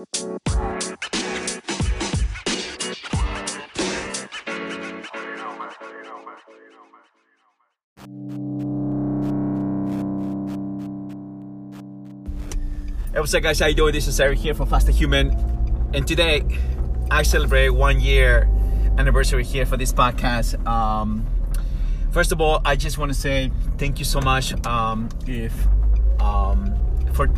Hey, 0.00 0.06
what's 13.12 13.34
up, 13.34 13.42
guys? 13.42 13.60
How 13.60 13.66
you 13.66 13.74
doing? 13.74 13.92
This 13.92 14.06
is 14.08 14.18
Eric 14.18 14.38
here 14.38 14.54
from 14.54 14.68
Faster 14.68 14.90
Human, 14.90 15.36
and 15.92 16.06
today 16.08 16.44
I 17.10 17.22
celebrate 17.22 17.68
one 17.68 18.00
year 18.00 18.48
anniversary 18.96 19.44
here 19.44 19.66
for 19.66 19.76
this 19.76 19.92
podcast. 19.92 20.66
Um, 20.66 21.26
first 22.10 22.32
of 22.32 22.40
all, 22.40 22.62
I 22.64 22.74
just 22.74 22.96
want 22.96 23.12
to 23.12 23.18
say 23.18 23.52
thank 23.76 23.98
you 23.98 24.06
so 24.06 24.22
much. 24.22 24.54
Um, 24.66 25.10
if 25.26 25.52
um, 26.18 26.74
for 27.12 27.28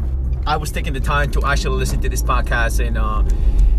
I 0.45 0.57
was 0.57 0.73
taking 0.73 0.93
the 0.93 1.01
time 1.01 1.31
to 1.33 1.45
actually 1.45 1.79
listen 1.79 2.01
to 2.01 2.09
this 2.09 2.23
podcast, 2.23 2.85
and 2.85 2.99
uh, 2.99 3.23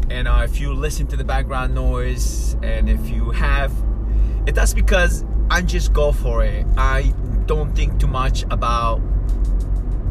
and 0.09 0.27
uh, 0.29 0.41
if 0.45 0.61
you 0.61 0.73
listen 0.73 1.07
to 1.07 1.17
the 1.17 1.23
background 1.23 1.75
noise, 1.75 2.55
and 2.63 2.89
if 2.89 3.09
you 3.09 3.31
have, 3.31 3.73
it 4.47 4.55
that's 4.55 4.73
because 4.73 5.25
I 5.49 5.61
just 5.61 5.91
go 5.91 6.13
for 6.13 6.43
it. 6.43 6.65
I 6.77 7.13
don't 7.47 7.75
think 7.75 7.99
too 7.99 8.07
much 8.07 8.43
about 8.49 9.01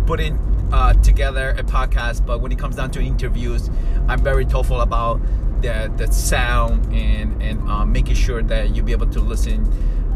putting 0.06 0.38
uh, 0.72 0.92
together 0.94 1.50
a 1.50 1.62
podcast, 1.62 2.27
but 2.27 2.42
when 2.42 2.52
it 2.52 2.58
comes 2.58 2.77
down 2.77 2.91
to 2.92 3.00
interviews, 3.00 3.70
I'm 4.06 4.22
very 4.22 4.44
thoughtful 4.44 4.82
about 4.82 5.22
the 5.62 5.91
the 5.96 6.12
sound 6.12 6.92
and 6.92 7.42
and 7.42 7.66
uh, 7.70 7.86
making 7.86 8.16
sure 8.16 8.42
that 8.42 8.77
you'll 8.77 8.84
be 8.84 8.92
able 8.92 9.08
to 9.08 9.20
listen 9.20 9.64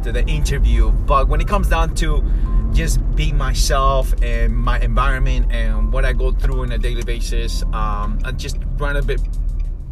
to 0.03 0.13
the 0.13 0.23
interview. 0.27 0.91
But 0.91 1.29
when 1.29 1.41
it 1.41 1.49
comes 1.49 1.71
down 1.71 1.95
to 1.97 2.23
just 2.73 3.01
being 3.15 3.37
myself 3.37 4.15
and 4.23 4.57
my 4.57 4.79
environment 4.81 5.51
and 5.51 5.93
what 5.93 6.05
I 6.05 6.13
go 6.13 6.33
through 6.33 6.63
on 6.63 6.73
a 6.73 6.79
daily 6.79 7.03
basis, 7.03 7.63
um, 7.73 8.19
I 8.25 8.33
just 8.33 8.59
run 8.79 8.97
a 8.97 9.03
bit 9.03 9.21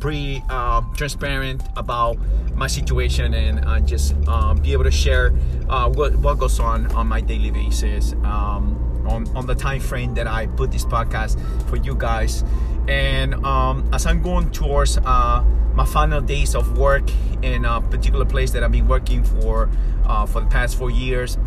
pretty 0.01 0.43
uh, 0.51 0.83
transparent 0.95 1.63
about 1.77 2.19
my 2.55 2.67
situation 2.67 3.33
and 3.33 3.87
just 3.87 4.15
uh, 4.29 4.55
be 4.55 4.73
able 4.73 4.85
to 4.85 4.91
share 4.91 5.33
uh, 5.69 5.89
what, 5.89 6.15
what 6.17 6.39
goes 6.39 6.61
on 6.61 6.87
on 6.93 7.07
my 7.07 7.21
daily 7.21 7.51
basis 7.51 8.13
um, 8.25 9.07
on, 9.09 9.27
on 9.37 9.47
the 9.47 9.55
time 9.55 9.81
frame 9.81 10.15
that 10.15 10.27
I 10.27 10.47
put 10.47 10.71
this 10.71 10.85
podcast 10.85 11.41
for 11.69 11.77
you 11.77 11.95
guys. 11.95 12.45
And 12.89 13.35
um, 13.47 13.89
as 13.93 14.07
I'm 14.07 14.21
going 14.23 14.51
towards 14.51 14.99
uh, 14.99 15.43
my 15.75 15.85
final 15.85 16.21
days 16.21 16.55
of 16.55 16.79
work 16.79 17.05
in 17.43 17.65
a 17.65 17.81
particular 17.81 18.25
place 18.25 18.51
that 18.53 18.63
I've 18.63 18.73
been 18.73 18.87
working 18.87 19.25
for 19.25 19.71
uh, 20.05 20.27
for 20.27 20.41
the 20.41 20.47
past 20.47 20.77
four 20.77 20.91
years, 20.91 21.39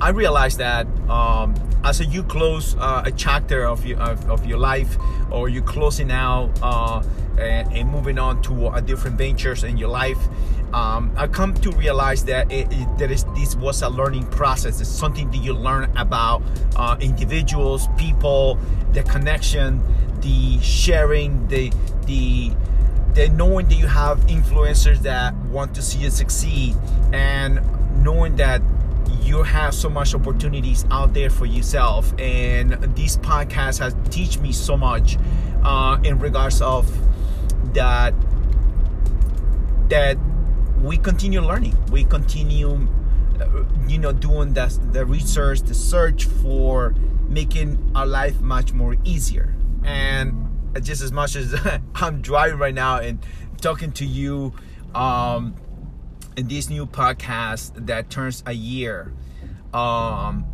I 0.00 0.10
realized 0.10 0.58
that 0.58 0.86
um, 1.10 1.54
as 1.84 2.00
you 2.00 2.22
close 2.22 2.74
uh, 2.76 3.02
a 3.04 3.12
chapter 3.12 3.66
of 3.66 3.84
your, 3.84 3.98
of, 3.98 4.30
of, 4.30 4.46
your 4.46 4.58
life 4.58 4.96
or 5.30 5.50
you're 5.50 5.62
closing 5.62 6.10
out 6.10 6.50
uh, 6.62 7.02
and, 7.38 7.70
and, 7.72 7.88
moving 7.88 8.18
on 8.18 8.40
to 8.42 8.68
a 8.68 8.80
different 8.80 9.18
ventures 9.18 9.62
in 9.62 9.76
your 9.76 9.90
life, 9.90 10.18
um, 10.72 11.12
I 11.16 11.26
come 11.26 11.52
to 11.54 11.70
realize 11.72 12.24
that 12.24 12.50
it, 12.50 12.68
it, 12.70 12.98
that 12.98 13.10
is, 13.10 13.24
this 13.36 13.54
was 13.56 13.82
a 13.82 13.90
learning 13.90 14.26
process. 14.28 14.80
It's 14.80 14.88
something 14.88 15.30
that 15.32 15.38
you 15.38 15.52
learn 15.52 15.94
about 15.96 16.42
uh, 16.76 16.96
individuals, 17.00 17.86
people, 17.98 18.58
the 18.92 19.02
connection, 19.02 19.82
the 20.20 20.60
sharing, 20.60 21.46
the 21.48 21.72
the 22.06 22.52
the 23.14 23.28
knowing 23.30 23.68
that 23.68 23.74
you 23.74 23.86
have 23.86 24.18
influencers 24.26 24.98
that 24.98 25.34
want 25.50 25.74
to 25.74 25.82
see 25.82 25.98
you 25.98 26.10
succeed, 26.10 26.76
and 27.12 27.60
knowing 28.02 28.36
that 28.36 28.62
you 29.22 29.42
have 29.42 29.74
so 29.74 29.88
much 29.88 30.14
opportunities 30.14 30.84
out 30.90 31.14
there 31.14 31.30
for 31.30 31.46
yourself. 31.46 32.12
And 32.18 32.72
this 32.96 33.16
podcast 33.16 33.78
has 33.78 33.94
teach 34.10 34.38
me 34.38 34.52
so 34.52 34.76
much 34.76 35.18
uh, 35.62 35.98
in 36.02 36.18
regards 36.18 36.60
of 36.62 36.90
that 37.74 38.14
that 39.88 40.16
we 40.82 40.96
continue 40.96 41.40
learning. 41.40 41.76
We 41.90 42.04
continue 42.04 42.88
uh, 43.40 43.64
you 43.86 43.98
know 43.98 44.12
doing 44.12 44.54
the, 44.54 44.66
the 44.92 45.04
research 45.04 45.60
the 45.62 45.74
search 45.74 46.24
for 46.24 46.94
making 47.28 47.92
our 47.94 48.06
life 48.06 48.40
much 48.40 48.72
more 48.72 48.96
easier. 49.04 49.54
And 49.84 50.50
just 50.82 51.02
as 51.02 51.10
much 51.10 51.34
as 51.34 51.54
i'm 51.96 52.22
driving 52.22 52.58
right 52.58 52.74
now 52.74 52.98
and 52.98 53.18
talking 53.60 53.92
to 53.92 54.06
you 54.06 54.52
um, 54.94 55.54
this 56.48 56.68
new 56.68 56.86
podcast 56.86 57.86
that 57.86 58.10
turns 58.10 58.42
a 58.46 58.52
year 58.52 59.12
um 59.72 60.46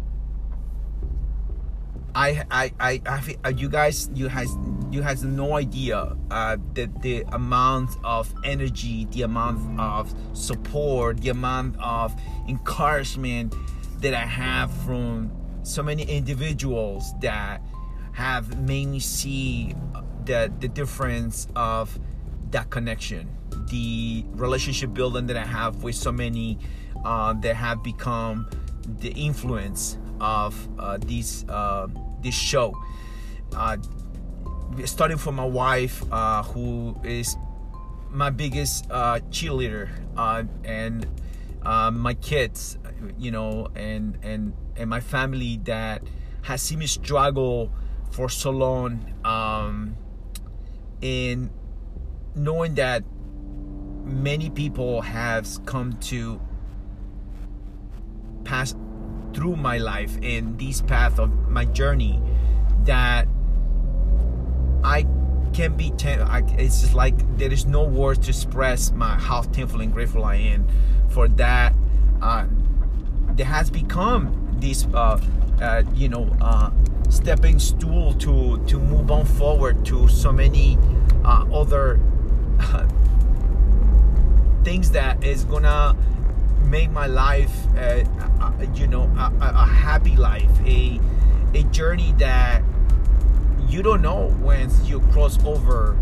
I, 2.16 2.46
I, 2.50 2.72
I, 2.80 3.02
I, 3.04 3.36
uh, 3.44 3.48
you 3.50 3.68
guys, 3.68 4.08
you 4.14 4.28
has, 4.28 4.56
you 4.90 5.02
has 5.02 5.22
no 5.22 5.54
idea 5.54 6.16
uh, 6.30 6.56
the 6.72 6.88
the 7.02 7.24
amount 7.32 7.90
of 8.02 8.32
energy, 8.42 9.04
the 9.10 9.20
amount 9.20 9.78
of 9.78 10.14
support, 10.32 11.20
the 11.20 11.28
amount 11.28 11.76
of 11.78 12.18
encouragement 12.48 13.54
that 14.00 14.14
I 14.14 14.24
have 14.24 14.72
from 14.86 15.30
so 15.62 15.82
many 15.82 16.04
individuals 16.04 17.12
that 17.20 17.60
have 18.12 18.62
made 18.62 18.86
me 18.86 19.00
see 19.00 19.74
the 20.24 20.50
the 20.58 20.68
difference 20.68 21.48
of 21.54 21.98
that 22.50 22.70
connection, 22.70 23.28
the 23.68 24.24
relationship 24.32 24.94
building 24.94 25.26
that 25.26 25.36
I 25.36 25.44
have 25.44 25.82
with 25.82 25.94
so 25.94 26.12
many 26.12 26.58
uh, 27.04 27.32
that 27.34 27.54
have 27.56 27.82
become 27.82 28.48
the 29.00 29.10
influence 29.10 29.98
of 30.20 30.68
uh, 30.78 30.98
this 30.98 31.44
uh, 31.48 31.88
this 32.20 32.34
show. 32.34 32.76
Uh, 33.54 33.76
starting 34.84 35.16
from 35.16 35.36
my 35.36 35.44
wife, 35.44 36.02
uh, 36.12 36.42
who 36.42 36.96
is 37.04 37.36
my 38.10 38.30
biggest 38.30 38.86
uh, 38.90 39.20
cheerleader, 39.30 39.88
and 40.64 41.06
my 41.64 42.14
kids, 42.14 42.78
you 43.18 43.30
know, 43.30 43.68
and 43.74 44.18
and 44.22 44.54
and 44.76 44.90
my 44.90 45.00
family 45.00 45.60
that 45.64 46.02
has 46.42 46.62
seen 46.62 46.78
me 46.78 46.86
struggle 46.86 47.72
for 48.10 48.28
so 48.28 48.50
long, 48.50 49.12
um, 49.24 49.96
in 51.00 51.50
knowing 52.36 52.74
that 52.74 53.02
many 54.04 54.50
people 54.50 55.00
have 55.00 55.48
come 55.64 55.94
to 55.94 56.40
pass 58.44 58.74
through 59.34 59.56
my 59.56 59.78
life 59.78 60.16
in 60.22 60.56
this 60.56 60.80
path 60.80 61.18
of 61.18 61.30
my 61.48 61.64
journey 61.64 62.22
that 62.84 63.26
I 64.84 65.06
can 65.52 65.76
be 65.76 65.92
I, 66.04 66.42
it's 66.58 66.82
just 66.82 66.94
like 66.94 67.14
there 67.38 67.52
is 67.52 67.66
no 67.66 67.82
words 67.82 68.20
to 68.26 68.28
express 68.30 68.92
my 68.92 69.18
how 69.18 69.42
thankful 69.42 69.80
and 69.80 69.92
grateful 69.92 70.24
I 70.24 70.36
am 70.36 70.68
for 71.08 71.28
that 71.28 71.74
uh, 72.20 72.46
that 73.30 73.44
has 73.44 73.70
become 73.70 74.56
this 74.60 74.86
uh, 74.94 75.20
uh, 75.60 75.82
you 75.94 76.08
know 76.08 76.28
uh, 76.40 76.70
stepping 77.08 77.58
stool 77.58 78.12
to 78.14 78.62
to 78.66 78.78
move 78.78 79.10
on 79.10 79.24
forward 79.24 79.84
to 79.86 80.06
so 80.08 80.30
many 80.30 80.78
uh, 81.24 81.44
other 81.52 81.98
things 84.64 84.90
that 84.92 85.22
is 85.22 85.44
gonna 85.44 85.96
make 86.64 86.90
my 86.90 87.06
life, 87.06 87.54
uh, 87.76 88.04
uh, 88.40 88.52
you 88.74 88.86
know, 88.86 89.04
a, 89.16 89.32
a, 89.40 89.66
happy 89.66 90.16
life, 90.16 90.50
a 90.66 91.00
a 91.54 91.62
journey 91.64 92.12
that 92.18 92.62
you 93.68 93.82
don't 93.82 94.02
know 94.02 94.30
when 94.42 94.70
you 94.84 95.00
cross 95.12 95.42
over. 95.44 95.96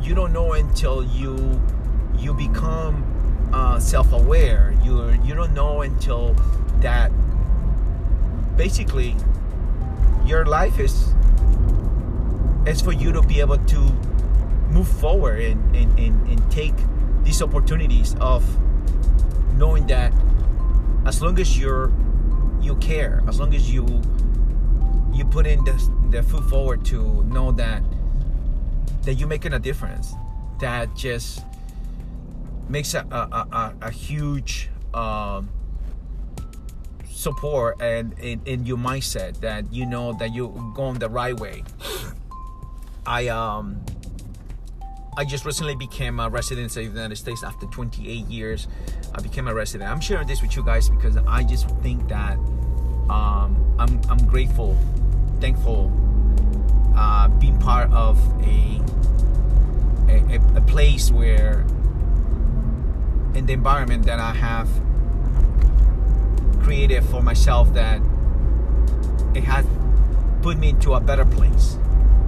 You 0.00 0.14
don't 0.14 0.32
know 0.32 0.52
until 0.52 1.04
you 1.04 1.60
you 2.18 2.34
become 2.34 3.04
uh, 3.52 3.78
self-aware. 3.78 4.74
You 4.84 5.10
you 5.24 5.34
don't 5.34 5.54
know 5.54 5.82
until 5.82 6.34
that 6.80 7.10
basically 8.56 9.16
your 10.24 10.46
life 10.46 10.78
is 10.78 11.14
is 12.66 12.80
for 12.80 12.92
you 12.92 13.12
to 13.12 13.22
be 13.22 13.40
able 13.40 13.58
to 13.58 13.92
move 14.74 14.88
forward 14.88 15.40
and, 15.40 15.76
and, 15.76 15.98
and, 15.98 16.28
and 16.28 16.50
take 16.50 16.74
these 17.22 17.40
opportunities 17.40 18.16
of 18.20 18.42
knowing 19.54 19.86
that 19.86 20.12
as 21.06 21.22
long 21.22 21.38
as 21.38 21.56
you're 21.58 21.92
you 22.60 22.74
care, 22.76 23.22
as 23.28 23.38
long 23.38 23.54
as 23.54 23.70
you 23.70 23.86
you 25.12 25.24
put 25.24 25.46
in 25.46 25.62
the, 25.64 25.92
the 26.10 26.22
foot 26.22 26.44
forward 26.50 26.84
to 26.86 27.22
know 27.24 27.52
that 27.52 27.82
that 29.02 29.14
you're 29.14 29.28
making 29.28 29.52
a 29.52 29.58
difference, 29.58 30.14
that 30.60 30.94
just 30.96 31.44
makes 32.68 32.94
a 32.94 33.06
a, 33.10 33.46
a, 33.52 33.74
a 33.82 33.90
huge 33.90 34.70
um, 34.92 35.48
support 37.08 37.80
and 37.80 38.18
in, 38.18 38.40
in 38.44 38.66
your 38.66 38.78
mindset 38.78 39.40
that 39.40 39.72
you 39.72 39.86
know 39.86 40.14
that 40.14 40.34
you're 40.34 40.50
going 40.74 40.98
the 40.98 41.08
right 41.08 41.38
way. 41.38 41.62
I 43.06 43.28
um 43.28 43.84
I 45.16 45.24
just 45.24 45.44
recently 45.44 45.76
became 45.76 46.18
a 46.18 46.28
resident 46.28 46.68
of 46.68 46.74
the 46.74 46.82
United 46.82 47.16
States 47.16 47.44
after 47.44 47.66
28 47.66 48.26
years. 48.26 48.66
I 49.14 49.20
became 49.20 49.46
a 49.48 49.54
resident. 49.54 49.90
I'm 49.90 50.00
sharing 50.00 50.26
this 50.26 50.42
with 50.42 50.56
you 50.56 50.64
guys 50.64 50.88
because 50.88 51.16
I 51.26 51.44
just 51.44 51.68
think 51.82 52.08
that 52.08 52.36
um, 53.08 53.76
I'm, 53.78 54.00
I'm 54.08 54.26
grateful, 54.26 54.76
thankful, 55.40 55.92
uh, 56.96 57.28
being 57.28 57.58
part 57.58 57.92
of 57.92 58.18
a 58.42 58.80
a 60.56 60.60
place 60.60 61.10
where 61.10 61.60
in 63.34 63.46
the 63.46 63.52
environment 63.52 64.06
that 64.06 64.18
I 64.18 64.32
have 64.32 64.68
created 66.62 67.04
for 67.04 67.22
myself 67.22 67.72
that 67.74 68.00
it 69.34 69.44
has 69.44 69.66
put 70.42 70.58
me 70.58 70.70
into 70.70 70.94
a 70.94 71.00
better 71.00 71.24
place, 71.24 71.78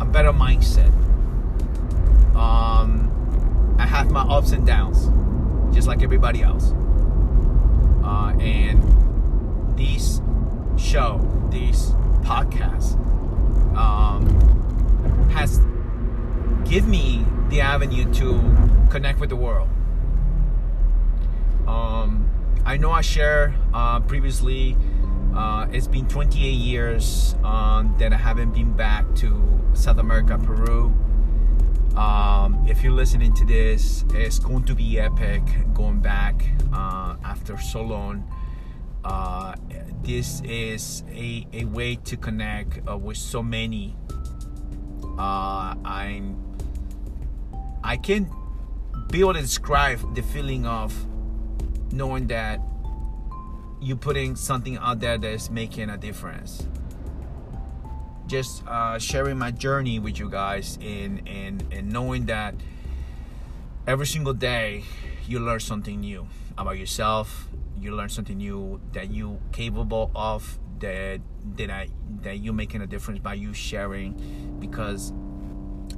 a 0.00 0.05
better 0.05 0.33
mindset. 0.33 0.93
Um, 2.35 3.77
I 3.79 3.87
have 3.87 4.11
my 4.11 4.23
ups 4.23 4.50
and 4.50 4.67
downs, 4.67 5.09
just 5.75 5.87
like 5.87 5.95
everybody 6.06 6.41
else. 6.41 6.73
Uh, 8.05 8.32
and 8.38 8.81
this 9.76 10.20
show, 10.79 11.19
this 11.50 11.91
podcast, 12.23 12.94
um, 13.76 14.25
has 15.31 15.58
give 16.64 16.87
me 16.87 17.26
the 17.49 17.61
avenue 17.61 18.05
to 18.14 18.41
connect 18.88 19.19
with 19.19 19.31
the 19.31 19.37
world. 19.37 19.69
Um, 21.67 22.31
I 22.64 22.76
know 22.76 22.93
I 22.93 23.00
share 23.00 23.56
uh, 23.75 23.99
previously. 23.99 24.76
Uh, 25.35 25.67
it's 25.73 25.88
been 25.88 26.06
28 26.06 26.49
years 26.52 27.35
um, 27.43 27.97
that 27.99 28.12
I 28.12 28.17
haven't 28.17 28.52
been 28.52 28.73
back 28.73 29.12
to 29.17 29.61
South 29.75 29.99
America, 29.99 30.38
Peru. 30.38 30.94
Um, 31.97 32.67
if 32.69 32.83
you're 32.83 32.93
listening 32.93 33.33
to 33.35 33.45
this, 33.47 34.05
it's 34.13 34.39
going 34.39 34.65
to 34.65 34.75
be 34.75 35.01
epic 35.01 35.43
going 35.73 36.01
back 36.01 36.45
uh, 36.73 37.17
after 37.25 37.57
so 37.59 37.81
long. 37.81 38.31
Uh, 39.03 39.55
this 40.03 40.43
is 40.43 41.05
a, 41.11 41.47
a 41.55 41.65
way 41.65 41.97
to 41.97 42.17
connect 42.17 42.87
uh, 42.87 42.99
with 42.99 43.17
so 43.17 43.43
many. 43.43 43.97
Uh, 45.19 45.75
I'm 45.85 46.37
I 47.83 47.97
can 47.97 48.31
be 49.11 49.21
able 49.21 49.35
to 49.35 49.41
describe 49.41 50.15
the 50.15 50.23
feeling 50.23 50.67
of 50.67 50.93
knowing 51.93 52.27
that 52.27 52.61
you're 53.81 53.97
putting 53.97 54.37
something 54.37 54.77
out 54.79 55.01
there 55.01 55.17
that 55.17 55.31
is 55.31 55.51
making 55.51 55.89
a 55.89 55.97
difference. 55.97 56.67
Just 58.26 58.67
uh, 58.67 58.99
sharing 58.99 59.38
my 59.38 59.50
journey 59.50 59.99
with 59.99 60.19
you 60.19 60.28
guys 60.28 60.78
and, 60.82 61.26
and, 61.28 61.64
and 61.70 61.93
knowing 61.93 62.26
that 62.26 62.55
every 63.87 64.06
single 64.06 64.34
day 64.34 64.84
you 65.26 65.38
learn 65.38 65.61
something 65.61 66.00
new 66.00 66.26
about 66.58 66.78
yourself. 66.78 67.49
You 67.81 67.94
learn 67.94 68.08
something 68.08 68.38
new 68.38 68.81
that 68.93 69.11
you 69.11 69.38
capable 69.52 70.11
of 70.14 70.58
that 70.81 71.20
that 71.56 71.70
I 71.70 71.88
that 72.23 72.38
you 72.38 72.52
making 72.52 72.82
a 72.82 72.87
difference 72.87 73.20
by 73.20 73.34
you 73.34 73.55
sharing 73.55 74.56
because 74.58 75.12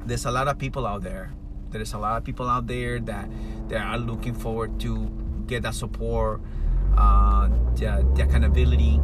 there's 0.05 0.25
a 0.25 0.31
lot 0.31 0.47
of 0.49 0.59
people 0.59 0.87
out 0.87 1.03
there 1.03 1.33
there's 1.71 1.93
a 1.93 1.99
lot 1.99 2.17
of 2.17 2.25
people 2.25 2.49
out 2.49 2.67
there 2.67 2.99
that 3.01 3.29
that 3.69 3.81
are 3.81 3.99
looking 3.99 4.35
forward 4.35 4.79
to 4.81 5.11
get 5.47 5.63
that 5.63 5.75
support 5.75 6.41
uh, 6.97 7.49
the, 7.75 8.07
the 8.15 8.23
accountability 8.23 9.01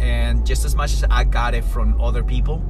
and 0.00 0.46
just 0.46 0.64
as 0.64 0.74
much 0.74 0.92
as 0.92 1.04
i 1.10 1.24
got 1.24 1.54
it 1.54 1.64
from 1.64 2.00
other 2.00 2.22
people 2.22 2.62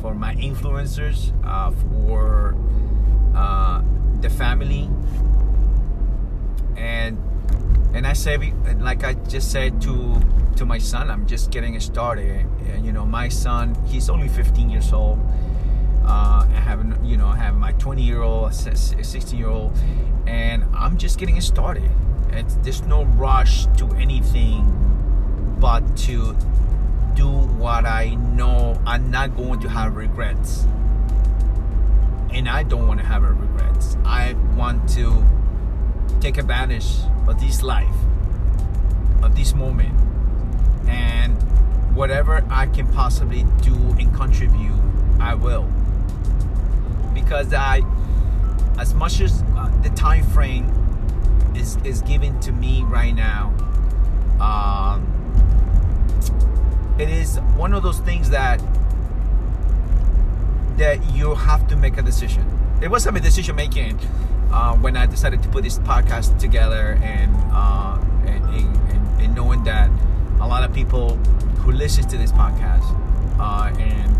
for 0.00 0.14
my 0.14 0.34
influencers 0.36 1.32
uh, 1.44 1.70
for 1.70 2.56
uh, 3.34 3.82
the 4.20 4.30
family. 4.30 4.88
And 6.76 7.18
and 7.94 8.06
i 8.06 8.12
say 8.12 8.36
like 8.78 9.02
i 9.02 9.14
just 9.14 9.50
said 9.50 9.80
to 9.80 10.20
to 10.56 10.66
my 10.66 10.78
son 10.78 11.10
i'm 11.10 11.26
just 11.26 11.50
getting 11.50 11.78
started. 11.80 12.46
And 12.68 12.84
you 12.84 12.92
know 12.92 13.04
my 13.04 13.28
son 13.28 13.74
he's 13.86 14.08
only 14.08 14.28
15 14.28 14.70
years 14.70 14.92
old. 14.92 15.18
Uh, 16.04 16.46
I 16.48 16.60
have, 16.60 17.04
you 17.04 17.18
know, 17.18 17.26
I 17.26 17.36
have 17.36 17.54
my 17.56 17.72
20 17.72 18.02
year 18.02 18.22
old, 18.22 18.54
16 18.54 19.38
year 19.38 19.48
old, 19.48 19.76
and 20.26 20.64
I'm 20.74 20.96
just 20.96 21.18
getting 21.18 21.38
started. 21.42 21.90
It's, 22.30 22.54
there's 22.62 22.80
no 22.80 23.04
rush 23.04 23.66
to 23.76 23.86
anything 23.90 24.87
but 25.60 25.96
to 25.98 26.36
do 27.14 27.28
what 27.28 27.84
I 27.84 28.14
know 28.14 28.80
I'm 28.86 29.10
not 29.10 29.36
going 29.36 29.60
to 29.60 29.68
have 29.68 29.96
regrets. 29.96 30.66
And 32.30 32.48
I 32.48 32.62
don't 32.62 32.86
want 32.86 33.00
to 33.00 33.06
have 33.06 33.24
a 33.24 33.32
regrets. 33.32 33.96
I 34.04 34.34
want 34.56 34.88
to 34.90 35.24
take 36.20 36.36
advantage 36.38 36.86
of 37.26 37.40
this 37.40 37.62
life, 37.62 37.94
of 39.22 39.34
this 39.34 39.54
moment, 39.54 39.98
and 40.88 41.34
whatever 41.94 42.44
I 42.50 42.66
can 42.66 42.86
possibly 42.92 43.44
do 43.62 43.74
and 43.98 44.14
contribute, 44.14 44.78
I 45.18 45.34
will 45.34 45.68
because 47.28 47.52
I, 47.52 47.82
as 48.78 48.94
much 48.94 49.20
as 49.20 49.42
uh, 49.56 49.70
the 49.82 49.90
time 49.90 50.24
frame 50.24 50.72
is 51.54 51.76
is 51.84 52.02
given 52.02 52.38
to 52.40 52.52
me 52.52 52.82
right 52.84 53.14
now, 53.14 53.52
um, 54.40 55.06
it 56.98 57.08
is 57.08 57.38
one 57.56 57.72
of 57.74 57.82
those 57.82 58.00
things 58.00 58.30
that 58.30 58.60
that 60.76 61.04
you 61.12 61.34
have 61.34 61.66
to 61.68 61.76
make 61.76 61.98
a 61.98 62.02
decision. 62.02 62.44
It 62.80 62.88
was 62.88 63.06
a 63.06 63.12
decision 63.12 63.56
making 63.56 63.98
uh, 64.52 64.76
when 64.76 64.96
I 64.96 65.06
decided 65.06 65.42
to 65.42 65.48
put 65.48 65.64
this 65.64 65.78
podcast 65.80 66.38
together, 66.38 66.98
and, 67.02 67.34
uh, 67.52 67.98
and, 68.26 68.44
and, 68.54 69.20
and 69.20 69.34
knowing 69.34 69.64
that 69.64 69.90
a 70.40 70.46
lot 70.46 70.62
of 70.62 70.72
people 70.72 71.16
who 71.62 71.72
listen 71.72 72.06
to 72.08 72.16
this 72.16 72.32
podcast 72.32 72.86
uh, 73.40 73.72
and 73.78 74.16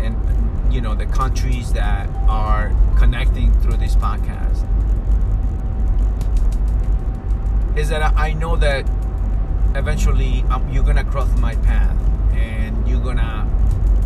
and 0.00 0.72
you 0.72 0.80
know 0.80 0.94
the 0.94 1.06
countries 1.06 1.72
that 1.72 2.08
are 2.28 2.72
connecting 2.96 3.52
through 3.60 3.76
this 3.76 3.96
podcast 3.96 4.66
is 7.76 7.88
that 7.88 8.14
I 8.16 8.32
know 8.32 8.56
that 8.56 8.86
eventually 9.74 10.42
um, 10.50 10.68
you're 10.72 10.84
gonna 10.84 11.04
cross 11.04 11.28
my 11.38 11.54
path 11.56 11.96
and 12.34 12.88
you're 12.88 13.00
gonna 13.00 13.46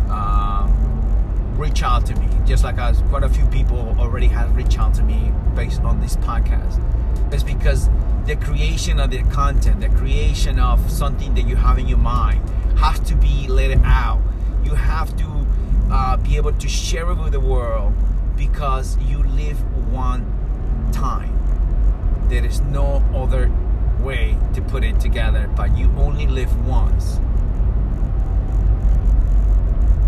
um, 0.09 1.57
reach 1.57 1.83
out 1.83 2.05
to 2.05 2.15
me 2.15 2.27
just 2.45 2.63
like 2.63 2.77
as 2.77 3.01
quite 3.09 3.23
a 3.23 3.29
few 3.29 3.45
people 3.47 3.95
already 3.99 4.27
have 4.27 4.55
reached 4.55 4.79
out 4.79 4.93
to 4.93 5.03
me 5.03 5.31
based 5.55 5.81
on 5.81 5.99
this 5.99 6.15
podcast 6.17 6.81
it's 7.33 7.43
because 7.43 7.89
the 8.25 8.35
creation 8.35 8.99
of 8.99 9.11
the 9.11 9.21
content 9.23 9.81
the 9.81 9.89
creation 9.89 10.59
of 10.59 10.89
something 10.91 11.33
that 11.33 11.47
you 11.47 11.55
have 11.55 11.77
in 11.77 11.87
your 11.87 11.97
mind 11.97 12.47
has 12.77 12.99
to 12.99 13.15
be 13.15 13.47
let 13.47 13.77
out 13.83 14.21
you 14.63 14.73
have 14.73 15.15
to 15.17 15.45
uh, 15.91 16.17
be 16.17 16.35
able 16.35 16.53
to 16.53 16.67
share 16.67 17.09
it 17.11 17.15
with 17.15 17.31
the 17.31 17.39
world 17.39 17.93
because 18.35 18.97
you 18.99 19.23
live 19.23 19.57
one 19.91 20.25
time. 20.91 21.31
There 22.29 22.43
is 22.43 22.61
no 22.61 23.03
other 23.13 23.51
way 24.05 24.37
to 24.53 24.61
put 24.61 24.83
it 24.83 24.99
together, 24.99 25.49
but 25.55 25.75
you 25.75 25.91
only 25.97 26.27
live 26.27 26.67
once. 26.67 27.17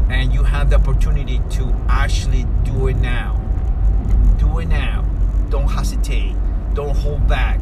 And 0.10 0.32
you 0.32 0.44
have 0.44 0.70
the 0.70 0.76
opportunity 0.76 1.42
to 1.52 1.76
actually 1.90 2.46
do 2.64 2.88
it 2.88 2.98
now. 2.98 3.34
Do 4.38 4.60
it 4.60 4.68
now. 4.68 5.04
Don't 5.50 5.68
hesitate. 5.68 6.36
Don't 6.76 6.96
hold 6.96 7.28
back. 7.28 7.60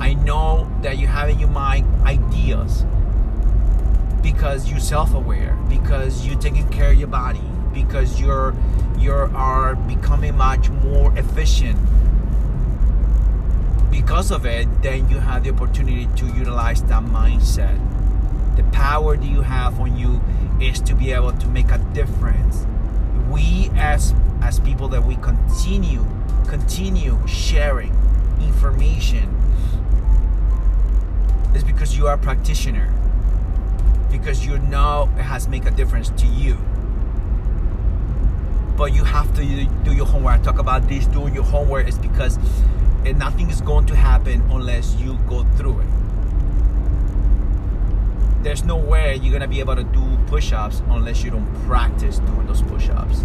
I 0.00 0.14
know 0.14 0.70
that 0.82 0.96
you 0.96 1.06
have 1.06 1.28
in 1.28 1.38
your 1.38 1.50
mind 1.50 1.86
ideas 2.02 2.84
because 4.22 4.70
you're 4.70 4.80
self-aware 4.80 5.54
because 5.68 6.26
you're 6.26 6.38
taking 6.38 6.68
care 6.70 6.90
of 6.90 6.98
your 6.98 7.08
body 7.08 7.42
because 7.72 8.20
you're 8.20 8.54
you 8.98 9.12
are 9.12 9.76
becoming 9.76 10.36
much 10.36 10.70
more 10.70 11.16
efficient 11.16 11.78
because 13.98 14.30
of 14.30 14.46
it 14.46 14.66
then 14.82 15.08
you 15.10 15.18
have 15.18 15.44
the 15.44 15.50
opportunity 15.50 16.06
to 16.16 16.26
utilize 16.26 16.82
that 16.84 17.02
mindset 17.02 17.76
the 18.56 18.62
power 18.64 19.16
that 19.16 19.26
you 19.26 19.42
have 19.42 19.78
on 19.80 19.96
you 19.96 20.20
is 20.60 20.80
to 20.80 20.94
be 20.94 21.12
able 21.12 21.32
to 21.32 21.46
make 21.48 21.70
a 21.70 21.78
difference 21.92 22.66
we 23.30 23.70
as 23.74 24.14
as 24.42 24.60
people 24.60 24.88
that 24.88 25.04
we 25.04 25.16
continue 25.16 26.04
continue 26.46 27.18
sharing 27.26 27.92
information 28.40 29.34
is 31.54 31.64
because 31.64 31.96
you 31.96 32.06
are 32.06 32.14
a 32.14 32.18
practitioner 32.18 32.92
because 34.10 34.46
you 34.46 34.58
know 34.58 35.08
it 35.16 35.22
has 35.22 35.48
made 35.48 35.66
a 35.66 35.70
difference 35.70 36.10
to 36.10 36.26
you. 36.26 36.56
But 38.76 38.94
you 38.94 39.04
have 39.04 39.34
to 39.36 39.44
do 39.84 39.92
your 39.92 40.06
homework. 40.06 40.40
I 40.40 40.42
talk 40.42 40.58
about 40.58 40.88
this 40.88 41.06
doing 41.06 41.34
your 41.34 41.44
homework 41.44 41.88
is 41.88 41.98
because 41.98 42.38
nothing 43.16 43.50
is 43.50 43.60
going 43.60 43.86
to 43.86 43.96
happen 43.96 44.40
unless 44.50 44.94
you 44.96 45.18
go 45.28 45.44
through 45.56 45.80
it. 45.80 45.86
There's 48.42 48.64
no 48.64 48.76
way 48.76 49.16
you're 49.16 49.32
gonna 49.32 49.48
be 49.48 49.60
able 49.60 49.76
to 49.76 49.84
do 49.84 50.18
push-ups 50.26 50.82
unless 50.88 51.22
you 51.24 51.30
don't 51.30 51.52
practice 51.66 52.18
doing 52.18 52.46
those 52.46 52.62
push-ups. 52.62 53.24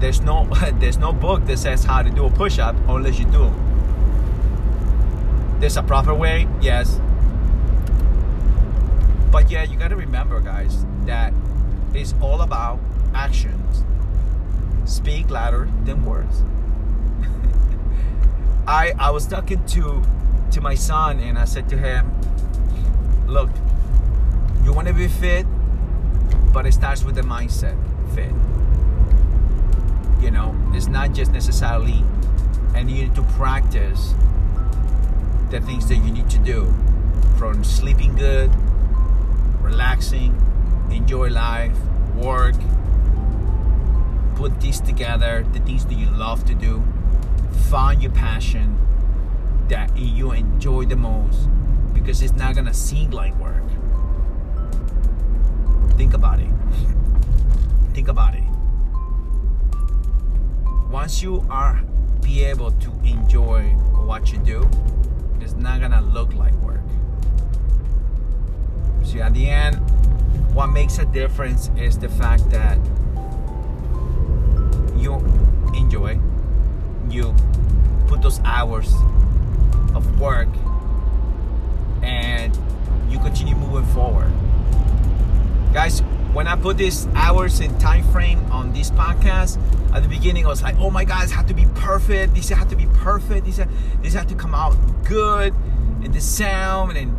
There's 0.00 0.20
no 0.20 0.44
there's 0.80 0.98
no 0.98 1.12
book 1.12 1.46
that 1.46 1.58
says 1.58 1.84
how 1.84 2.02
to 2.02 2.10
do 2.10 2.26
a 2.26 2.30
push-up 2.30 2.76
unless 2.88 3.18
you 3.18 3.26
do. 3.26 3.50
There's 5.60 5.76
a 5.76 5.82
proper 5.82 6.14
way, 6.14 6.46
yes 6.60 7.00
but 9.34 9.50
yeah, 9.50 9.64
you 9.64 9.76
got 9.76 9.88
to 9.88 9.96
remember, 9.96 10.38
guys, 10.38 10.86
that 11.06 11.34
it's 11.92 12.14
all 12.20 12.42
about 12.42 12.78
actions. 13.16 13.82
speak 14.84 15.28
louder 15.28 15.68
than 15.84 16.04
words. 16.04 16.44
I 18.66 18.94
I 18.98 19.10
was 19.10 19.26
talking 19.26 19.64
to 19.66 20.02
to 20.52 20.60
my 20.60 20.74
son 20.74 21.20
and 21.20 21.38
I 21.38 21.44
said 21.44 21.68
to 21.70 21.76
him, 21.76 22.10
look, 23.26 23.50
you 24.62 24.72
want 24.72 24.88
to 24.88 24.94
be 24.94 25.08
fit, 25.08 25.46
but 26.52 26.66
it 26.66 26.72
starts 26.72 27.04
with 27.04 27.16
the 27.16 27.22
mindset 27.22 27.76
fit. 28.14 28.32
You 30.22 30.30
know, 30.30 30.56
it's 30.72 30.86
not 30.86 31.12
just 31.12 31.32
necessarily, 31.32 32.04
and 32.74 32.90
you 32.90 33.04
need 33.04 33.14
to 33.16 33.22
practice 33.36 34.14
the 35.50 35.60
things 35.60 35.86
that 35.88 35.96
you 35.96 36.10
need 36.10 36.30
to 36.30 36.38
do 36.38 36.72
from 37.36 37.62
sleeping 37.64 38.14
good, 38.14 38.50
relaxing, 39.60 40.34
enjoy 40.90 41.28
life, 41.28 41.76
work, 42.14 42.54
put 44.36 44.60
these 44.60 44.80
together, 44.80 45.44
the 45.52 45.60
things 45.60 45.84
that 45.86 45.94
you 45.94 46.08
love 46.10 46.44
to 46.46 46.54
do, 46.54 46.82
find 47.54 48.02
your 48.02 48.12
passion 48.12 48.78
that 49.68 49.96
you 49.96 50.32
enjoy 50.32 50.84
the 50.84 50.96
most 50.96 51.48
because 51.92 52.22
it's 52.22 52.34
not 52.34 52.54
gonna 52.54 52.74
seem 52.74 53.10
like 53.10 53.34
work. 53.38 53.62
Think 55.96 56.14
about 56.14 56.40
it. 56.40 56.50
Think 57.94 58.08
about 58.08 58.34
it. 58.34 58.42
Once 60.90 61.22
you 61.22 61.44
are 61.48 61.82
be 62.20 62.44
able 62.44 62.72
to 62.72 62.90
enjoy 63.04 63.62
what 64.06 64.32
you 64.32 64.38
do, 64.38 64.68
it's 65.40 65.54
not 65.54 65.80
gonna 65.80 66.00
look 66.00 66.34
like 66.34 66.54
work. 66.54 66.80
See, 69.04 69.20
at 69.20 69.34
the 69.34 69.48
end, 69.48 69.76
what 70.54 70.68
makes 70.68 70.98
a 70.98 71.04
difference 71.04 71.70
is 71.76 71.98
the 71.98 72.08
fact 72.08 72.50
that 72.50 72.78
you 74.96 75.18
hours 78.64 78.94
of 79.94 80.18
work, 80.18 80.48
and 82.02 82.58
you 83.10 83.18
continue 83.18 83.54
moving 83.54 83.84
forward. 83.92 84.32
Guys, 85.74 86.00
when 86.32 86.48
I 86.48 86.56
put 86.56 86.78
these 86.78 87.06
hours 87.08 87.60
and 87.60 87.78
time 87.78 88.04
frame 88.10 88.38
on 88.50 88.72
this 88.72 88.90
podcast, 88.90 89.58
at 89.94 90.02
the 90.02 90.08
beginning 90.08 90.46
I 90.46 90.48
was 90.48 90.62
like, 90.62 90.76
oh 90.78 90.90
my 90.90 91.04
god, 91.04 91.24
it 91.24 91.30
had 91.30 91.46
to 91.48 91.54
be 91.54 91.66
perfect. 91.74 92.34
This 92.34 92.48
had 92.48 92.70
to 92.70 92.76
be 92.76 92.86
perfect. 92.94 93.44
This 93.44 93.60
this 94.02 94.14
had 94.14 94.30
to 94.30 94.34
come 94.34 94.54
out 94.54 94.74
good, 95.04 95.52
and 96.02 96.14
the 96.14 96.22
sound 96.22 96.96
and 96.96 97.14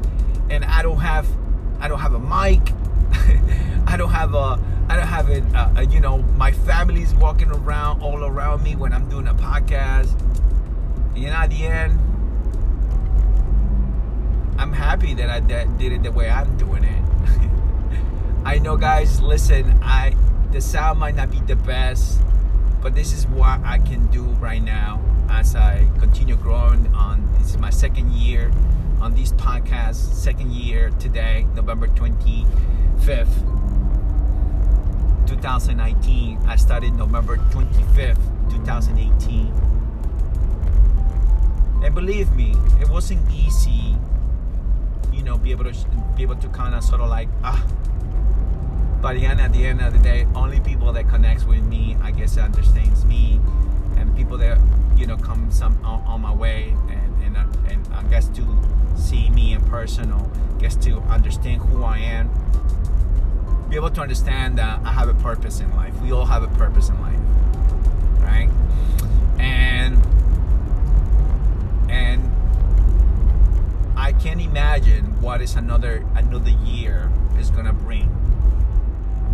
and 0.49 0.65
I 0.65 0.81
don't 0.81 0.97
have 0.97 1.27
I 1.79 1.87
don't 1.87 1.99
have 1.99 2.15
a 2.15 2.19
mic. 2.19 2.73
I 3.87 3.97
don't 3.97 4.09
have 4.09 4.33
a 4.33 4.59
I 4.89 4.95
don't 4.95 5.07
have 5.07 5.29
a, 5.29 5.41
a, 5.53 5.81
a, 5.81 5.85
you 5.85 5.99
know 5.99 6.17
my 6.37 6.51
family's 6.51 7.13
walking 7.13 7.51
around 7.51 8.01
all 8.01 8.23
around 8.23 8.63
me 8.63 8.75
when 8.75 8.93
I'm 8.93 9.07
doing 9.09 9.27
a 9.27 9.35
podcast. 9.35 10.09
You 11.15 11.27
know, 11.27 11.37
at 11.37 11.49
the 11.49 11.63
end, 11.63 11.97
I'm 14.59 14.73
happy 14.73 15.13
that 15.13 15.29
I 15.29 15.39
did 15.39 15.93
it 15.93 16.03
the 16.03 16.11
way 16.11 16.29
I'm 16.29 16.57
doing 16.57 16.83
it. 16.83 17.03
I 18.45 18.59
know, 18.59 18.75
guys. 18.75 19.21
Listen, 19.21 19.79
I 19.81 20.13
the 20.51 20.59
sound 20.59 20.99
might 20.99 21.15
not 21.15 21.31
be 21.31 21.39
the 21.39 21.55
best, 21.55 22.19
but 22.81 22.95
this 22.95 23.13
is 23.13 23.27
what 23.27 23.61
I 23.63 23.77
can 23.77 24.07
do 24.07 24.23
right 24.23 24.61
now 24.61 25.01
as 25.29 25.55
I 25.55 25.87
continue 25.99 26.35
growing. 26.35 26.93
On 26.93 27.31
this 27.37 27.51
is 27.51 27.57
my 27.57 27.69
second 27.69 28.11
year 28.11 28.51
on 28.99 29.13
these 29.13 29.31
podcasts. 29.33 30.13
Second 30.13 30.51
year 30.51 30.89
today, 30.99 31.47
November 31.55 31.87
25th, 31.87 33.27
2019. 35.27 36.39
I 36.45 36.57
started 36.57 36.93
November 36.93 37.37
25th, 37.37 38.51
2018. 38.51 39.64
Believe 41.95 42.31
me, 42.35 42.53
it 42.81 42.89
wasn't 42.89 43.21
easy, 43.31 43.95
you 45.13 45.23
know, 45.23 45.37
be 45.37 45.51
able 45.51 45.63
to 45.63 45.73
be 46.15 46.23
able 46.23 46.35
to 46.35 46.47
kind 46.49 46.75
of 46.75 46.83
sort 46.83 47.01
of 47.01 47.09
like 47.09 47.29
ah. 47.43 47.65
But 49.01 49.15
end, 49.15 49.39
at 49.39 49.53
the 49.53 49.65
end 49.65 49.81
of 49.81 49.93
the 49.93 49.99
day, 49.99 50.27
only 50.35 50.59
people 50.59 50.91
that 50.93 51.07
connects 51.07 51.45
with 51.45 51.63
me, 51.63 51.95
I 52.01 52.11
guess, 52.11 52.37
understands 52.37 53.05
me, 53.05 53.39
and 53.97 54.15
people 54.15 54.37
that 54.39 54.59
you 54.97 55.07
know 55.07 55.17
come 55.17 55.49
some 55.51 55.77
on, 55.85 56.01
on 56.01 56.21
my 56.21 56.33
way 56.33 56.75
and 56.89 57.23
and 57.23 57.37
uh, 57.37 57.45
and 57.69 57.87
I 57.93 58.03
guess 58.03 58.27
to 58.29 58.45
see 58.97 59.29
me 59.29 59.53
in 59.53 59.63
person 59.65 60.11
or 60.11 60.29
gets 60.59 60.75
to 60.87 60.99
understand 61.01 61.61
who 61.61 61.83
I 61.83 61.99
am. 61.99 62.29
Be 63.69 63.77
able 63.77 63.89
to 63.91 64.01
understand 64.01 64.57
that 64.57 64.79
I 64.83 64.91
have 64.91 65.07
a 65.07 65.13
purpose 65.13 65.59
in 65.59 65.73
life. 65.75 65.93
We 66.01 66.11
all 66.11 66.25
have 66.25 66.43
a 66.43 66.47
purpose 66.57 66.89
in 66.89 66.99
life, 67.01 67.19
right? 68.19 68.49
And 69.39 70.01
and 71.89 72.31
I 73.97 74.11
can't 74.25 74.41
imagine 74.41 75.21
what 75.21 75.39
is 75.39 75.53
another 75.53 76.03
another 76.15 76.49
year 76.65 77.11
is 77.37 77.51
gonna 77.51 77.71
bring. 77.71 78.09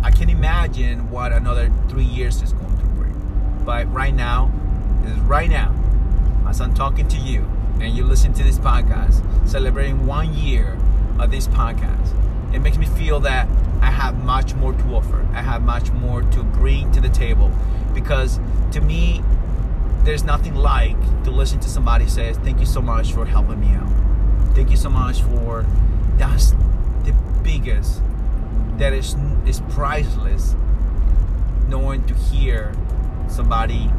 I 0.02 0.10
can't 0.10 0.28
imagine 0.28 1.10
what 1.10 1.32
another 1.32 1.72
three 1.88 2.04
years 2.04 2.42
is 2.42 2.52
going 2.52 2.76
to 2.76 2.84
bring. 2.84 3.62
But 3.64 3.90
right 3.90 4.12
now, 4.12 4.52
is 5.06 5.16
right 5.20 5.48
now, 5.48 5.74
as 6.46 6.60
I'm 6.60 6.74
talking 6.74 7.08
to 7.08 7.16
you, 7.16 7.50
and 7.80 7.96
you 7.96 8.04
listen 8.04 8.34
to 8.34 8.42
this 8.42 8.58
podcast, 8.58 9.22
celebrating 9.48 10.06
one 10.06 10.34
year 10.34 10.76
of 11.18 11.30
this 11.30 11.48
podcast, 11.48 12.54
it 12.54 12.58
makes 12.58 12.76
me 12.76 12.84
feel 12.84 13.18
that 13.20 13.48
I 13.80 13.90
have 13.90 14.22
much 14.22 14.54
more 14.54 14.74
to 14.74 14.84
offer. 14.94 15.26
I 15.32 15.40
have 15.40 15.62
much 15.62 15.90
more 15.92 16.20
to 16.20 16.42
bring 16.42 16.92
to 16.92 17.00
the 17.00 17.08
table 17.08 17.50
because 17.94 18.38
to 18.72 18.82
me, 18.82 19.22
there's 20.04 20.22
nothing 20.22 20.54
like 20.54 21.00
to 21.24 21.30
listen 21.30 21.60
to 21.60 21.70
somebody 21.70 22.06
say, 22.08 22.34
"Thank 22.34 22.60
you 22.60 22.66
so 22.66 22.82
much 22.82 23.14
for 23.14 23.24
helping 23.24 23.58
me 23.58 23.74
out. 23.74 23.91
Thank 24.54 24.70
you 24.70 24.76
so 24.76 24.90
much 24.90 25.22
for 25.22 25.66
that's 26.18 26.50
the 27.04 27.12
biggest 27.42 28.02
that 28.76 28.92
is 28.92 29.16
is 29.46 29.60
priceless 29.70 30.54
knowing 31.68 32.04
to 32.06 32.14
hear 32.14 32.74
somebody 33.28 33.90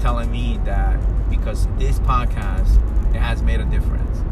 telling 0.00 0.30
me 0.30 0.58
that 0.64 0.98
because 1.28 1.66
this 1.78 1.98
podcast 2.00 2.76
it 3.14 3.18
has 3.18 3.42
made 3.42 3.60
a 3.60 3.64
difference. 3.66 4.22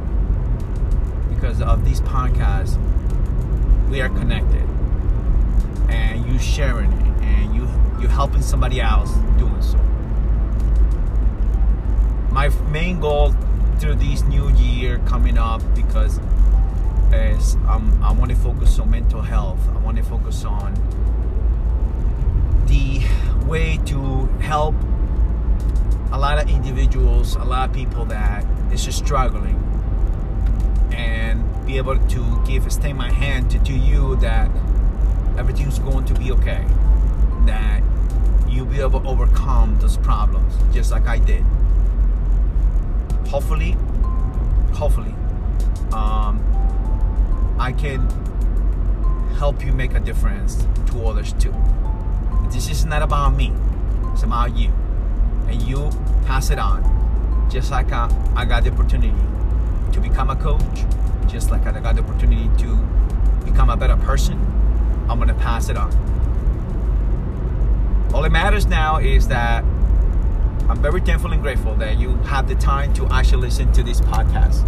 Because 1.28 1.60
of 1.60 1.84
this 1.84 2.00
podcast 2.00 2.78
we 3.90 4.00
are 4.00 4.08
connected. 4.08 4.66
And 5.90 6.26
you 6.26 6.38
sharing 6.38 6.90
it 6.92 7.22
and 7.22 7.54
you 7.54 7.68
you 8.00 8.08
helping 8.08 8.42
somebody 8.42 8.80
else 8.80 9.12
doing 9.38 9.60
so. 9.62 9.78
My 12.32 12.48
main 12.70 13.00
goal 13.00 13.34
through 13.78 13.96
this 13.96 14.22
new 14.22 14.50
year 14.50 14.98
coming 15.06 15.38
up 15.38 15.62
because 15.74 16.18
is 17.14 17.54
um, 17.68 18.00
I 18.02 18.12
want 18.12 18.30
to 18.30 18.36
focus 18.36 18.78
on 18.78 18.90
mental 18.90 19.22
health. 19.22 19.60
I 19.68 19.78
want 19.78 19.96
to 19.96 20.02
focus 20.02 20.44
on 20.44 20.74
the 22.66 23.02
way 23.46 23.78
to 23.86 24.26
help 24.40 24.74
a 26.12 26.18
lot 26.18 26.42
of 26.42 26.48
individuals, 26.48 27.36
a 27.36 27.44
lot 27.44 27.68
of 27.68 27.74
people 27.74 28.04
that 28.06 28.44
is 28.72 28.84
just 28.84 28.98
struggling, 28.98 29.56
and 30.92 31.44
be 31.66 31.76
able 31.76 31.98
to 31.98 32.44
give 32.46 32.64
a 32.64 32.66
extend 32.66 32.98
my 32.98 33.10
hand 33.10 33.50
to, 33.50 33.58
to 33.64 33.72
you 33.72 34.16
that 34.16 34.50
everything's 35.36 35.78
going 35.78 36.04
to 36.04 36.14
be 36.14 36.32
okay, 36.32 36.64
that 37.46 37.82
you'll 38.48 38.66
be 38.66 38.80
able 38.80 39.00
to 39.00 39.08
overcome 39.08 39.78
those 39.80 39.96
problems 39.98 40.54
just 40.72 40.90
like 40.90 41.06
I 41.06 41.18
did. 41.18 41.44
Hopefully, 43.34 43.72
hopefully, 44.74 45.12
um, 45.92 46.38
I 47.58 47.72
can 47.76 48.08
help 49.38 49.64
you 49.64 49.72
make 49.72 49.92
a 49.94 49.98
difference 49.98 50.64
to 50.86 51.04
others 51.04 51.32
too. 51.32 51.52
This 52.52 52.70
is 52.70 52.84
not 52.84 53.02
about 53.02 53.30
me, 53.30 53.52
it's 54.12 54.22
about 54.22 54.56
you. 54.56 54.70
And 55.48 55.60
you 55.62 55.90
pass 56.26 56.50
it 56.50 56.60
on. 56.60 57.48
Just 57.50 57.72
like 57.72 57.90
I, 57.90 58.08
I 58.36 58.44
got 58.44 58.62
the 58.62 58.70
opportunity 58.70 59.12
to 59.92 60.00
become 60.00 60.30
a 60.30 60.36
coach, 60.36 60.62
just 61.26 61.50
like 61.50 61.66
I 61.66 61.80
got 61.80 61.96
the 61.96 62.02
opportunity 62.02 62.48
to 62.62 62.76
become 63.44 63.68
a 63.68 63.76
better 63.76 63.96
person, 63.96 64.38
I'm 65.10 65.18
gonna 65.18 65.34
pass 65.34 65.68
it 65.68 65.76
on. 65.76 65.90
All 68.14 68.22
that 68.22 68.30
matters 68.30 68.66
now 68.66 68.98
is 68.98 69.26
that 69.26 69.64
I'm 70.68 70.80
very 70.80 71.00
thankful 71.00 71.32
and 71.32 71.42
grateful 71.42 71.74
that 71.76 71.98
you 71.98 72.16
have 72.24 72.48
the 72.48 72.54
time 72.54 72.94
to 72.94 73.06
actually 73.08 73.42
listen 73.42 73.70
to 73.72 73.82
this 73.82 74.00
podcast. 74.00 74.64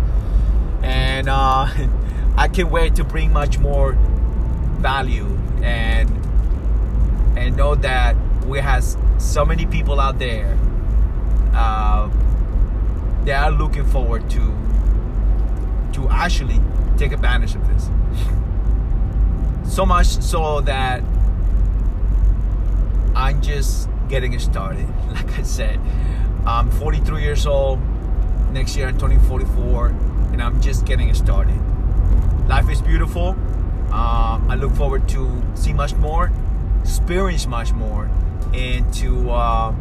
And 0.82 1.28
uh, 1.28 1.68
I 2.36 2.48
can't 2.48 2.70
wait 2.70 2.94
to 2.96 3.04
bring 3.04 3.32
much 3.32 3.58
more 3.58 3.92
value 4.80 5.38
and 5.62 6.10
and 7.38 7.56
know 7.56 7.74
that 7.76 8.14
we 8.44 8.58
have 8.58 8.84
so 9.18 9.44
many 9.44 9.64
people 9.66 9.98
out 9.98 10.18
there 10.18 10.58
uh, 11.54 12.10
that 13.24 13.44
are 13.44 13.50
looking 13.50 13.86
forward 13.86 14.28
to 14.30 14.54
to 15.94 16.08
actually 16.10 16.60
take 16.98 17.12
advantage 17.12 17.54
of 17.54 17.66
this. 17.68 17.88
So 19.74 19.86
much 19.86 20.06
so 20.06 20.60
that 20.62 21.02
I'm 23.14 23.40
just 23.40 23.88
getting 24.08 24.38
started. 24.38 24.86
Like 25.16 25.38
I 25.38 25.42
said, 25.42 25.80
I'm 26.46 26.70
43 26.70 27.22
years 27.22 27.46
old. 27.46 27.80
Next 28.52 28.76
year 28.76 28.88
I'm 28.88 28.98
turning 28.98 29.20
44, 29.20 29.88
and 30.32 30.42
I'm 30.42 30.60
just 30.60 30.84
getting 30.84 31.12
started. 31.14 31.58
Life 32.48 32.68
is 32.70 32.80
beautiful. 32.80 33.36
Uh, 33.90 34.40
I 34.48 34.56
look 34.56 34.72
forward 34.72 35.08
to 35.10 35.42
see 35.54 35.72
much 35.72 35.94
more, 35.94 36.30
experience 36.82 37.46
much 37.46 37.72
more, 37.72 38.10
and 38.52 38.92
to 38.94 39.30
uh, 39.30 39.74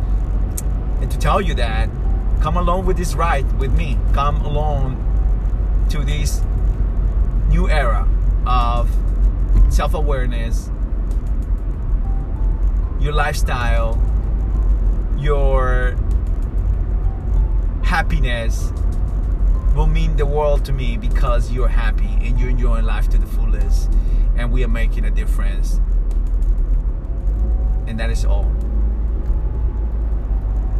and 1.01 1.11
to 1.11 1.17
tell 1.17 1.41
you 1.41 1.53
that 1.55 1.89
come 2.41 2.57
along 2.57 2.85
with 2.85 2.97
this 2.97 3.13
ride 3.15 3.59
with 3.59 3.73
me. 3.73 3.97
Come 4.13 4.37
along 4.45 4.97
to 5.89 6.03
this 6.03 6.41
new 7.49 7.69
era 7.69 8.07
of 8.45 8.89
self-awareness, 9.69 10.69
your 12.99 13.13
lifestyle, 13.13 13.99
your 15.17 15.95
happiness 17.83 18.71
will 19.75 19.87
mean 19.87 20.15
the 20.15 20.25
world 20.25 20.65
to 20.65 20.73
me 20.73 20.97
because 20.97 21.51
you're 21.51 21.67
happy 21.67 22.17
and 22.21 22.39
you're 22.39 22.49
enjoying 22.49 22.85
life 22.85 23.09
to 23.09 23.17
the 23.17 23.25
fullest 23.25 23.91
and 24.37 24.51
we 24.51 24.63
are 24.63 24.69
making 24.69 25.05
a 25.05 25.11
difference. 25.11 25.79
And 27.87 27.99
that 27.99 28.09
is 28.09 28.25
all. 28.25 28.51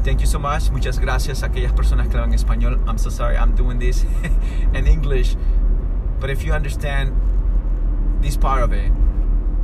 Thank 0.04 0.22
you 0.22 0.28
so 0.28 0.40
much. 0.40 0.70
Muchas 0.72 1.00
gracias 1.00 1.42
a 1.44 1.48
aquellas 1.48 1.74
personas 1.74 2.10
que 2.10 2.20
hablan 2.20 2.34
español. 2.34 2.80
I'm 2.88 2.98
so 2.98 3.10
sorry 3.10 3.38
I'm 3.38 3.56
doing 3.56 3.80
this 3.80 4.06
in 4.74 4.88
English. 4.88 5.36
But 6.20 6.30
if 6.30 6.44
you 6.44 6.54
understand 6.54 7.12
this 8.22 8.38
part 8.38 8.62
of 8.64 8.72
it, 8.72 8.92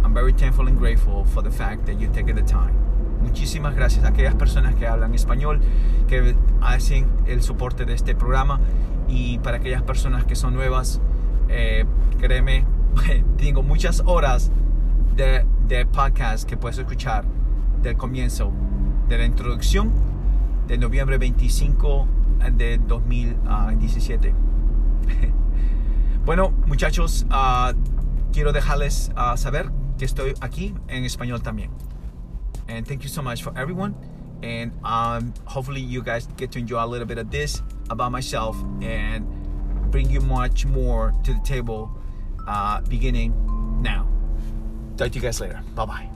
I'm 0.04 0.14
very 0.14 0.34
thankful 0.34 0.68
and 0.68 0.78
grateful 0.78 1.26
for 1.26 1.42
the 1.42 1.52
fact 1.52 1.86
that 1.86 2.00
you 2.00 2.08
take 2.08 2.34
the 2.34 2.42
time. 2.42 2.81
Muchísimas 3.22 3.76
gracias 3.76 4.04
a 4.04 4.10
aquellas 4.10 4.36
personas 4.36 4.76
que 4.76 4.88
hablan 4.88 5.14
español, 5.14 5.62
que 6.08 6.36
hacen 6.62 7.08
el 7.28 7.42
soporte 7.42 7.86
de 7.86 7.94
este 7.94 8.16
programa 8.16 8.60
y 9.08 9.38
para 9.40 9.58
aquellas 9.58 9.84
personas 9.84 10.26
que 10.26 10.36
son 10.36 10.54
nuevas, 10.54 11.02
eh, 11.50 11.86
créeme, 12.20 12.66
tengo 13.38 13.64
muchas 13.64 14.02
horas 14.06 14.52
de, 15.16 15.46
podcast 15.94 16.48
que 16.48 16.58
puedes 16.58 16.78
escuchar 16.78 17.24
del 17.82 17.96
comienzo, 17.96 18.52
de 19.08 19.18
la 19.18 19.26
introducción 19.26 19.92
de 20.68 20.78
noviembre 20.78 21.18
25 21.18 22.08
de 22.54 22.78
2017. 22.78 24.34
bueno, 26.26 26.52
muchachos, 26.66 27.26
uh, 27.30 27.74
quiero 28.34 28.52
dejarles 28.52 29.12
uh, 29.16 29.38
saber 29.38 29.72
que 29.98 30.06
estoy 30.06 30.34
aquí 30.42 30.74
en 30.88 31.06
español 31.06 31.42
también. 31.42 31.72
And 32.72 32.88
thank 32.88 33.04
you 33.04 33.10
so 33.10 33.22
much 33.22 33.44
for 33.44 33.52
everyone. 33.58 33.96
And 34.42 34.72
um, 34.86 35.34
hopefully, 35.46 35.82
you 35.82 36.02
guys 36.02 36.26
get 36.38 36.52
to 36.54 36.60
enjoy 36.60 36.84
a 36.84 36.88
little 36.88 37.06
bit 37.06 37.18
of 37.18 37.30
this 37.30 37.62
about 37.90 38.12
myself 38.12 38.56
and 38.82 39.28
bring 39.92 40.10
you 40.10 40.22
much 40.22 40.66
more 40.66 41.14
to 41.26 41.34
the 41.34 41.42
table 41.42 41.92
uh, 42.48 42.80
beginning 42.82 43.34
now. 43.82 44.08
Talk 44.96 45.12
to 45.12 45.16
you 45.16 45.22
guys 45.22 45.42
later. 45.42 45.62
Bye 45.76 45.86
bye. 45.86 46.11